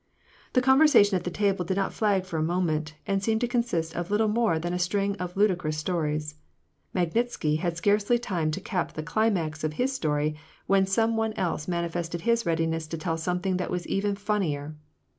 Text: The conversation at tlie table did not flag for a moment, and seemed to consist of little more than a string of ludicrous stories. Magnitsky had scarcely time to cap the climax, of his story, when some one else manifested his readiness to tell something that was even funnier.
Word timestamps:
The 0.53 0.63
conversation 0.63 1.15
at 1.15 1.23
tlie 1.25 1.31
table 1.33 1.63
did 1.63 1.77
not 1.77 1.93
flag 1.93 2.25
for 2.25 2.37
a 2.37 2.41
moment, 2.41 2.95
and 3.05 3.21
seemed 3.21 3.39
to 3.41 3.47
consist 3.47 3.95
of 3.95 4.09
little 4.09 4.27
more 4.27 4.57
than 4.57 4.73
a 4.73 4.79
string 4.79 5.15
of 5.17 5.37
ludicrous 5.37 5.77
stories. 5.77 6.33
Magnitsky 6.95 7.59
had 7.59 7.77
scarcely 7.77 8.17
time 8.17 8.49
to 8.49 8.59
cap 8.61 8.93
the 8.93 9.03
climax, 9.03 9.63
of 9.63 9.73
his 9.73 9.93
story, 9.93 10.35
when 10.65 10.87
some 10.87 11.17
one 11.17 11.33
else 11.33 11.67
manifested 11.67 12.21
his 12.21 12.47
readiness 12.47 12.87
to 12.87 12.97
tell 12.97 13.15
something 13.15 13.57
that 13.57 13.69
was 13.69 13.85
even 13.85 14.15
funnier. 14.15 14.73